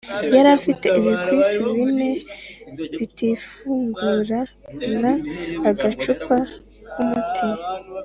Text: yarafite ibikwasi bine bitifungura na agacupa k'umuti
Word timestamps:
yarafite 0.35 0.85
ibikwasi 0.99 1.61
bine 1.75 2.09
bitifungura 2.77 4.39
na 5.01 5.11
agacupa 5.69 6.37
k'umuti 6.91 7.47